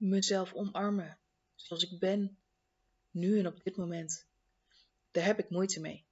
mezelf 0.00 0.52
omarmen, 0.52 1.18
zoals 1.54 1.82
ik 1.82 1.98
ben, 1.98 2.38
nu 3.10 3.38
en 3.38 3.46
op 3.46 3.64
dit 3.64 3.76
moment. 3.76 4.26
Daar 5.10 5.24
heb 5.24 5.38
ik 5.38 5.50
moeite 5.50 5.80
mee. 5.80 6.06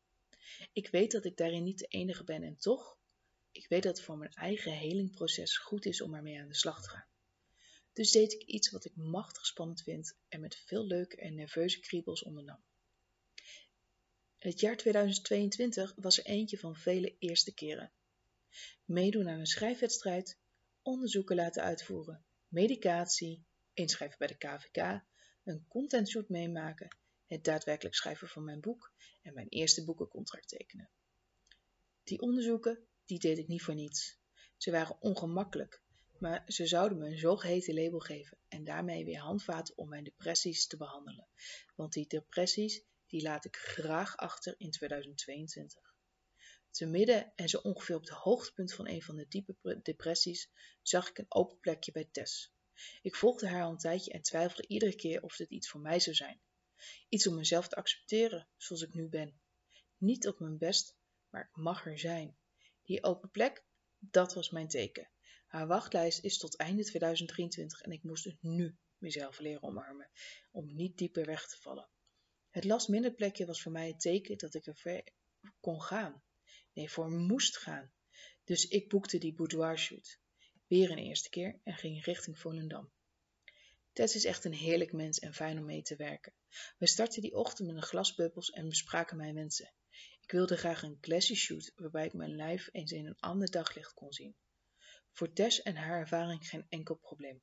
Ik 0.72 0.88
weet 0.88 1.10
dat 1.10 1.24
ik 1.24 1.36
daarin 1.36 1.64
niet 1.64 1.78
de 1.78 1.86
enige 1.86 2.24
ben 2.24 2.42
en 2.42 2.56
toch, 2.56 2.98
ik 3.52 3.68
weet 3.68 3.82
dat 3.82 3.96
het 3.96 4.06
voor 4.06 4.18
mijn 4.18 4.32
eigen 4.32 4.72
helingproces 4.72 5.56
goed 5.56 5.86
is 5.86 6.00
om 6.00 6.14
ermee 6.14 6.40
aan 6.40 6.48
de 6.48 6.54
slag 6.54 6.82
te 6.82 6.88
gaan. 6.88 7.06
Dus 7.92 8.10
deed 8.10 8.32
ik 8.32 8.42
iets 8.42 8.70
wat 8.70 8.84
ik 8.84 8.96
machtig 8.96 9.46
spannend 9.46 9.82
vind 9.82 10.16
en 10.28 10.40
met 10.40 10.56
veel 10.56 10.86
leuke 10.86 11.16
en 11.16 11.34
nerveuze 11.34 11.80
kriebels 11.80 12.22
ondernam. 12.22 12.62
Het 14.38 14.60
jaar 14.60 14.76
2022 14.76 15.94
was 15.96 16.18
er 16.18 16.24
eentje 16.24 16.58
van 16.58 16.76
vele 16.76 17.16
eerste 17.18 17.54
keren. 17.54 17.92
Meedoen 18.84 19.28
aan 19.28 19.38
een 19.38 19.46
schrijfwedstrijd, 19.46 20.38
onderzoeken 20.82 21.36
laten 21.36 21.62
uitvoeren, 21.62 22.24
medicatie, 22.48 23.46
inschrijven 23.78 24.18
bij 24.18 24.26
de 24.26 24.36
KVK, 24.36 25.02
een 25.44 25.66
contentshoot 25.68 26.28
meemaken, 26.28 26.96
het 27.26 27.44
daadwerkelijk 27.44 27.94
schrijven 27.94 28.28
van 28.28 28.44
mijn 28.44 28.60
boek 28.60 28.92
en 29.22 29.34
mijn 29.34 29.48
eerste 29.48 29.84
boekencontract 29.84 30.48
tekenen. 30.48 30.90
Die 32.02 32.20
onderzoeken, 32.20 32.86
die 33.04 33.18
deed 33.18 33.38
ik 33.38 33.48
niet 33.48 33.62
voor 33.62 33.74
niets. 33.74 34.18
Ze 34.56 34.70
waren 34.70 35.00
ongemakkelijk, 35.00 35.82
maar 36.18 36.42
ze 36.46 36.66
zouden 36.66 36.98
me 36.98 37.06
een 37.06 37.18
zogeheten 37.18 37.74
label 37.74 37.98
geven 37.98 38.38
en 38.48 38.64
daarmee 38.64 39.04
weer 39.04 39.20
handvaten 39.20 39.76
om 39.76 39.88
mijn 39.88 40.04
depressies 40.04 40.66
te 40.66 40.76
behandelen. 40.76 41.28
Want 41.76 41.92
die 41.92 42.06
depressies, 42.06 42.84
die 43.06 43.22
laat 43.22 43.44
ik 43.44 43.56
graag 43.56 44.16
achter 44.16 44.54
in 44.58 44.70
2022. 44.70 45.96
Te 46.70 46.86
midden 46.86 47.32
en 47.34 47.48
zo 47.48 47.58
ongeveer 47.58 47.96
op 47.96 48.02
het 48.02 48.10
hoogtepunt 48.10 48.74
van 48.74 48.88
een 48.88 49.02
van 49.02 49.16
de 49.16 49.28
diepe 49.28 49.80
depressies 49.82 50.50
zag 50.82 51.08
ik 51.08 51.18
een 51.18 51.26
open 51.34 51.58
plekje 51.60 51.92
bij 51.92 52.08
Tess. 52.12 52.52
Ik 53.02 53.16
volgde 53.16 53.48
haar 53.48 53.62
al 53.62 53.70
een 53.70 53.78
tijdje 53.78 54.12
en 54.12 54.22
twijfelde 54.22 54.66
iedere 54.66 54.94
keer 54.94 55.22
of 55.22 55.36
dit 55.36 55.50
iets 55.50 55.68
voor 55.68 55.80
mij 55.80 56.00
zou 56.00 56.16
zijn. 56.16 56.40
Iets 57.08 57.26
om 57.26 57.34
mezelf 57.34 57.68
te 57.68 57.76
accepteren 57.76 58.48
zoals 58.56 58.82
ik 58.82 58.94
nu 58.94 59.08
ben. 59.08 59.40
Niet 59.96 60.26
op 60.28 60.40
mijn 60.40 60.58
best, 60.58 60.96
maar 61.28 61.42
ik 61.42 61.56
mag 61.56 61.86
er 61.86 61.98
zijn. 61.98 62.38
Die 62.84 63.02
open 63.02 63.30
plek, 63.30 63.64
dat 63.98 64.34
was 64.34 64.50
mijn 64.50 64.68
teken. 64.68 65.10
Haar 65.46 65.66
wachtlijst 65.66 66.24
is 66.24 66.38
tot 66.38 66.56
einde 66.56 66.84
2023 66.84 67.80
en 67.80 67.92
ik 67.92 68.02
moest 68.02 68.36
nu 68.40 68.78
mezelf 68.98 69.38
leren 69.38 69.62
omarmen, 69.62 70.10
om 70.50 70.74
niet 70.74 70.98
dieper 70.98 71.24
weg 71.24 71.48
te 71.48 71.56
vallen. 71.60 71.88
Het 72.50 72.64
last 72.64 72.88
minder 72.88 73.14
plekje 73.14 73.46
was 73.46 73.62
voor 73.62 73.72
mij 73.72 73.88
het 73.88 74.00
teken 74.00 74.38
dat 74.38 74.54
ik 74.54 74.66
er 74.66 74.76
ver 74.76 75.04
kon 75.60 75.82
gaan. 75.82 76.22
Nee, 76.72 76.90
voor 76.90 77.10
moest 77.10 77.56
gaan. 77.56 77.92
Dus 78.44 78.68
ik 78.68 78.88
boekte 78.88 79.18
die 79.18 79.34
boudoir 79.34 79.78
shoot. 79.78 80.20
Weer 80.68 80.90
een 80.90 80.98
eerste 80.98 81.28
keer 81.28 81.60
en 81.64 81.74
ging 81.74 82.04
richting 82.04 82.38
Volendam. 82.38 82.90
Tess 83.92 84.14
is 84.14 84.24
echt 84.24 84.44
een 84.44 84.52
heerlijk 84.52 84.92
mens 84.92 85.18
en 85.18 85.34
fijn 85.34 85.58
om 85.58 85.64
mee 85.64 85.82
te 85.82 85.96
werken. 85.96 86.34
We 86.78 86.86
startten 86.86 87.22
die 87.22 87.36
ochtend 87.36 87.68
met 87.68 87.76
een 87.76 87.82
glas 87.82 88.14
bubbels 88.14 88.50
en 88.50 88.68
bespraken 88.68 89.16
mijn 89.16 89.34
wensen. 89.34 89.72
Ik 90.20 90.30
wilde 90.30 90.56
graag 90.56 90.82
een 90.82 91.00
classy 91.00 91.34
shoot 91.34 91.72
waarbij 91.76 92.06
ik 92.06 92.12
mijn 92.12 92.36
lijf 92.36 92.68
eens 92.72 92.92
in 92.92 93.06
een 93.06 93.20
ander 93.20 93.50
daglicht 93.50 93.94
kon 93.94 94.12
zien. 94.12 94.36
Voor 95.12 95.32
Tess 95.32 95.62
en 95.62 95.76
haar 95.76 95.98
ervaring 95.98 96.48
geen 96.48 96.66
enkel 96.68 96.94
probleem. 96.94 97.42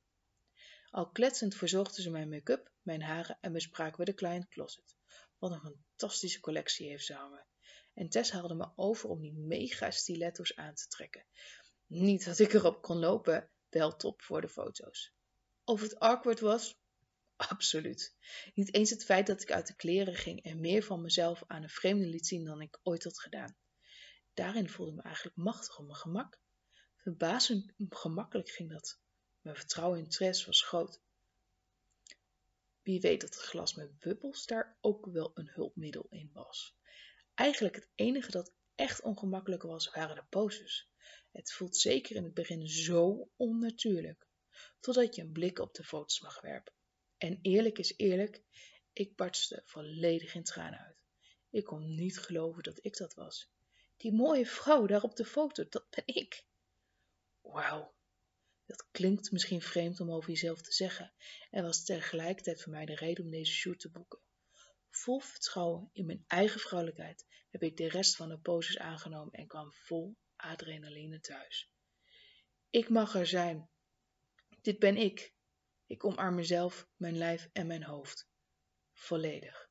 Al 0.90 1.10
kletsend 1.10 1.54
verzorgde 1.54 2.02
ze 2.02 2.10
mijn 2.10 2.28
make-up, 2.28 2.72
mijn 2.82 3.02
haren 3.02 3.38
en 3.40 3.52
bespraken 3.52 3.98
we 3.98 4.04
de 4.04 4.14
client 4.14 4.48
closet. 4.48 4.96
Wat 5.38 5.50
een 5.50 5.60
fantastische 5.60 6.40
collectie 6.40 6.88
heeft 6.88 7.04
ze 7.04 7.14
hangen. 7.14 7.46
En 7.94 8.08
Tess 8.08 8.30
haalde 8.30 8.54
me 8.54 8.72
over 8.76 9.08
om 9.08 9.20
die 9.20 9.32
mega 9.32 9.90
stiletto's 9.90 10.56
aan 10.56 10.74
te 10.74 10.86
trekken. 10.88 11.26
Niet 11.86 12.24
dat 12.24 12.38
ik 12.38 12.52
erop 12.52 12.82
kon 12.82 12.98
lopen, 12.98 13.50
wel 13.68 13.96
top 13.96 14.22
voor 14.22 14.40
de 14.40 14.48
foto's. 14.48 15.12
Of 15.64 15.80
het 15.80 15.98
awkward 15.98 16.40
was? 16.40 16.78
Absoluut. 17.36 18.16
Niet 18.54 18.74
eens 18.74 18.90
het 18.90 19.04
feit 19.04 19.26
dat 19.26 19.42
ik 19.42 19.52
uit 19.52 19.66
de 19.66 19.76
kleren 19.76 20.14
ging 20.14 20.42
en 20.42 20.60
meer 20.60 20.82
van 20.82 21.00
mezelf 21.00 21.42
aan 21.46 21.62
een 21.62 21.68
vreemde 21.68 22.06
liet 22.06 22.26
zien 22.26 22.44
dan 22.44 22.60
ik 22.60 22.78
ooit 22.82 23.04
had 23.04 23.20
gedaan. 23.20 23.56
Daarin 24.34 24.68
voelde 24.68 24.90
ik 24.90 24.96
me 24.96 25.02
eigenlijk 25.02 25.36
machtig 25.36 25.78
op 25.78 25.84
mijn 25.84 25.98
gemak. 25.98 26.40
Verbazend 26.96 27.72
gemakkelijk 27.88 28.48
ging 28.48 28.70
dat. 28.70 29.00
Mijn 29.40 29.56
vertrouwen 29.56 29.98
in 29.98 30.08
Tres 30.08 30.44
was 30.44 30.62
groot. 30.62 31.00
Wie 32.82 33.00
weet 33.00 33.20
dat 33.20 33.34
het 33.34 33.44
glas 33.44 33.74
met 33.74 33.98
bubbels 33.98 34.46
daar 34.46 34.76
ook 34.80 35.06
wel 35.06 35.30
een 35.34 35.50
hulpmiddel 35.50 36.06
in 36.10 36.30
was. 36.32 36.76
Eigenlijk 37.34 37.74
het 37.74 37.88
enige 37.94 38.30
dat 38.30 38.52
echt 38.74 39.02
ongemakkelijk 39.02 39.62
was, 39.62 39.90
waren 39.90 40.16
de 40.16 40.24
poses. 40.28 40.90
Het 41.36 41.52
voelt 41.52 41.76
zeker 41.76 42.16
in 42.16 42.24
het 42.24 42.34
begin 42.34 42.68
zo 42.68 43.30
onnatuurlijk, 43.36 44.26
totdat 44.80 45.14
je 45.14 45.22
een 45.22 45.32
blik 45.32 45.58
op 45.58 45.74
de 45.74 45.84
foto's 45.84 46.20
mag 46.20 46.40
werpen. 46.40 46.72
En 47.16 47.38
eerlijk 47.42 47.78
is 47.78 47.94
eerlijk, 47.96 48.42
ik 48.92 49.16
barstte 49.16 49.62
volledig 49.64 50.34
in 50.34 50.42
tranen 50.42 50.78
uit. 50.78 50.96
Ik 51.50 51.64
kon 51.64 51.94
niet 51.94 52.18
geloven 52.18 52.62
dat 52.62 52.84
ik 52.84 52.96
dat 52.96 53.14
was. 53.14 53.50
Die 53.96 54.12
mooie 54.12 54.46
vrouw 54.46 54.86
daar 54.86 55.02
op 55.02 55.16
de 55.16 55.24
foto, 55.24 55.68
dat 55.68 55.90
ben 55.90 56.06
ik. 56.06 56.46
Wauw, 57.40 57.94
dat 58.64 58.88
klinkt 58.90 59.30
misschien 59.30 59.62
vreemd 59.62 60.00
om 60.00 60.10
over 60.10 60.30
jezelf 60.30 60.62
te 60.62 60.72
zeggen 60.72 61.14
en 61.50 61.62
was 61.62 61.84
tegelijkertijd 61.84 62.62
voor 62.62 62.72
mij 62.72 62.86
de 62.86 62.94
reden 62.94 63.24
om 63.24 63.30
deze 63.30 63.52
shoot 63.52 63.80
te 63.80 63.90
boeken. 63.90 64.20
Vol 64.90 65.20
vertrouwen 65.20 65.90
in 65.92 66.06
mijn 66.06 66.24
eigen 66.26 66.60
vrouwelijkheid 66.60 67.26
heb 67.50 67.62
ik 67.62 67.76
de 67.76 67.88
rest 67.88 68.16
van 68.16 68.28
de 68.28 68.38
poses 68.38 68.78
aangenomen 68.78 69.32
en 69.32 69.46
kwam 69.46 69.72
vol 69.72 70.16
adrenaline 70.36 71.20
thuis. 71.20 71.70
Ik 72.70 72.88
mag 72.88 73.14
er 73.14 73.26
zijn. 73.26 73.70
Dit 74.60 74.78
ben 74.78 74.96
ik. 74.96 75.34
Ik 75.86 76.04
omarm 76.04 76.34
mezelf, 76.34 76.88
mijn 76.96 77.16
lijf 77.16 77.48
en 77.52 77.66
mijn 77.66 77.84
hoofd. 77.84 78.28
Volledig. 78.92 79.65